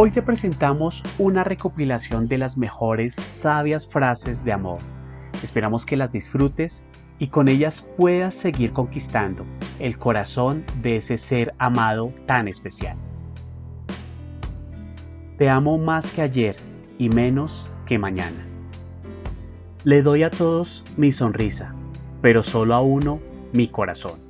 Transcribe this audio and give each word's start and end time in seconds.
Hoy 0.00 0.12
te 0.12 0.22
presentamos 0.22 1.02
una 1.18 1.42
recopilación 1.42 2.28
de 2.28 2.38
las 2.38 2.56
mejores 2.56 3.16
sabias 3.16 3.84
frases 3.84 4.44
de 4.44 4.52
amor. 4.52 4.78
Esperamos 5.42 5.84
que 5.84 5.96
las 5.96 6.12
disfrutes 6.12 6.84
y 7.18 7.26
con 7.26 7.48
ellas 7.48 7.84
puedas 7.96 8.36
seguir 8.36 8.72
conquistando 8.72 9.44
el 9.80 9.98
corazón 9.98 10.64
de 10.82 10.98
ese 10.98 11.18
ser 11.18 11.52
amado 11.58 12.12
tan 12.26 12.46
especial. 12.46 12.96
Te 15.36 15.50
amo 15.50 15.78
más 15.78 16.12
que 16.12 16.22
ayer 16.22 16.54
y 16.96 17.08
menos 17.08 17.68
que 17.84 17.98
mañana. 17.98 18.46
Le 19.82 20.02
doy 20.02 20.22
a 20.22 20.30
todos 20.30 20.84
mi 20.96 21.10
sonrisa, 21.10 21.74
pero 22.22 22.44
solo 22.44 22.76
a 22.76 22.82
uno 22.82 23.18
mi 23.52 23.66
corazón. 23.66 24.20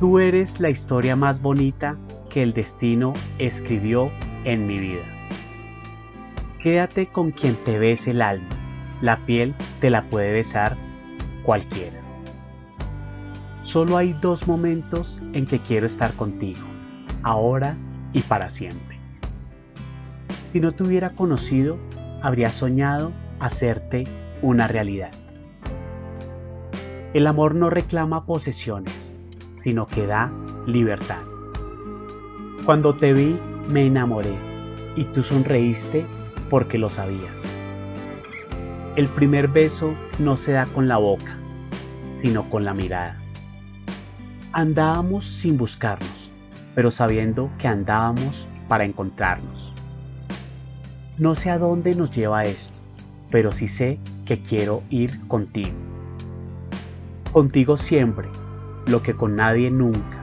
Tú 0.00 0.18
eres 0.18 0.60
la 0.60 0.70
historia 0.70 1.14
más 1.14 1.42
bonita 1.42 1.98
que 2.34 2.42
el 2.42 2.52
destino 2.52 3.12
escribió 3.38 4.10
en 4.42 4.66
mi 4.66 4.80
vida. 4.80 5.04
Quédate 6.58 7.06
con 7.06 7.30
quien 7.30 7.54
te 7.54 7.78
bese 7.78 8.10
el 8.10 8.22
alma, 8.22 8.48
la 9.00 9.24
piel 9.24 9.54
te 9.80 9.88
la 9.88 10.02
puede 10.10 10.32
besar 10.32 10.76
cualquiera. 11.44 12.00
Solo 13.60 13.96
hay 13.96 14.14
dos 14.14 14.48
momentos 14.48 15.22
en 15.32 15.46
que 15.46 15.60
quiero 15.60 15.86
estar 15.86 16.12
contigo, 16.14 16.66
ahora 17.22 17.76
y 18.12 18.20
para 18.22 18.48
siempre. 18.48 18.98
Si 20.48 20.58
no 20.58 20.72
te 20.72 20.82
hubiera 20.82 21.10
conocido, 21.10 21.78
habría 22.20 22.50
soñado 22.50 23.12
hacerte 23.38 24.04
una 24.42 24.66
realidad. 24.66 25.12
El 27.12 27.28
amor 27.28 27.54
no 27.54 27.70
reclama 27.70 28.26
posesiones, 28.26 29.14
sino 29.56 29.86
que 29.86 30.08
da 30.08 30.32
libertad. 30.66 31.33
Cuando 32.64 32.94
te 32.94 33.12
vi, 33.12 33.38
me 33.68 33.82
enamoré 33.82 34.34
y 34.96 35.04
tú 35.04 35.22
sonreíste 35.22 36.06
porque 36.48 36.78
lo 36.78 36.88
sabías. 36.88 37.42
El 38.96 39.06
primer 39.08 39.48
beso 39.48 39.92
no 40.18 40.38
se 40.38 40.52
da 40.52 40.64
con 40.64 40.88
la 40.88 40.96
boca, 40.96 41.36
sino 42.14 42.48
con 42.48 42.64
la 42.64 42.72
mirada. 42.72 43.20
Andábamos 44.52 45.26
sin 45.26 45.58
buscarnos, 45.58 46.30
pero 46.74 46.90
sabiendo 46.90 47.50
que 47.58 47.68
andábamos 47.68 48.48
para 48.66 48.86
encontrarnos. 48.86 49.74
No 51.18 51.34
sé 51.34 51.50
a 51.50 51.58
dónde 51.58 51.94
nos 51.94 52.12
lleva 52.12 52.46
esto, 52.46 52.78
pero 53.30 53.52
sí 53.52 53.68
sé 53.68 53.98
que 54.24 54.40
quiero 54.40 54.82
ir 54.88 55.28
contigo. 55.28 55.76
Contigo 57.30 57.76
siempre, 57.76 58.28
lo 58.86 59.02
que 59.02 59.12
con 59.12 59.36
nadie 59.36 59.70
nunca 59.70 60.13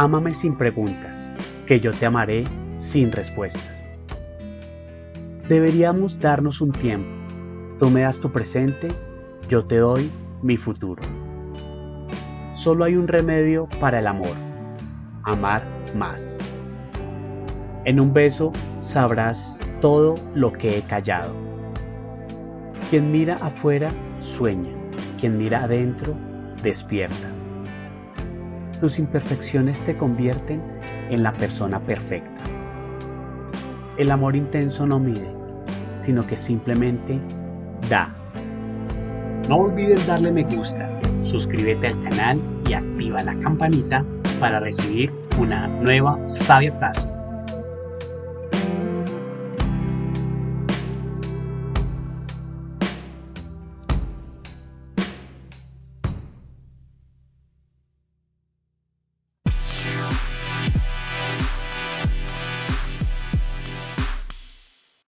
Ámame 0.00 0.32
sin 0.32 0.54
preguntas, 0.54 1.28
que 1.66 1.80
yo 1.80 1.90
te 1.90 2.06
amaré 2.06 2.44
sin 2.76 3.10
respuestas. 3.10 3.84
Deberíamos 5.48 6.20
darnos 6.20 6.60
un 6.60 6.70
tiempo. 6.70 7.10
Tú 7.80 7.90
me 7.90 8.02
das 8.02 8.20
tu 8.20 8.30
presente, 8.30 8.86
yo 9.48 9.64
te 9.64 9.78
doy 9.78 10.08
mi 10.40 10.56
futuro. 10.56 11.02
Solo 12.54 12.84
hay 12.84 12.94
un 12.94 13.08
remedio 13.08 13.66
para 13.80 13.98
el 13.98 14.06
amor, 14.06 14.36
amar 15.24 15.64
más. 15.96 16.38
En 17.84 17.98
un 17.98 18.12
beso 18.12 18.52
sabrás 18.80 19.58
todo 19.80 20.14
lo 20.36 20.52
que 20.52 20.78
he 20.78 20.82
callado. 20.82 21.34
Quien 22.88 23.10
mira 23.10 23.34
afuera 23.42 23.90
sueña, 24.22 24.70
quien 25.18 25.36
mira 25.36 25.64
adentro 25.64 26.14
despierta. 26.62 27.37
Tus 28.80 28.98
imperfecciones 28.98 29.80
te 29.80 29.96
convierten 29.96 30.62
en 31.10 31.22
la 31.22 31.32
persona 31.32 31.80
perfecta. 31.80 32.44
El 33.96 34.10
amor 34.12 34.36
intenso 34.36 34.86
no 34.86 35.00
mide, 35.00 35.28
sino 35.98 36.24
que 36.24 36.36
simplemente 36.36 37.20
da. 37.90 38.14
No 39.48 39.56
olvides 39.56 40.06
darle 40.06 40.30
me 40.30 40.44
gusta, 40.44 40.88
suscríbete 41.22 41.88
al 41.88 42.00
canal 42.02 42.40
y 42.68 42.74
activa 42.74 43.22
la 43.24 43.36
campanita 43.40 44.04
para 44.38 44.60
recibir 44.60 45.12
una 45.38 45.66
nueva 45.66 46.16
sabia 46.28 46.72
frase. 46.78 47.17